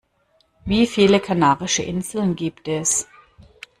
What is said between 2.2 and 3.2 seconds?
gibt es?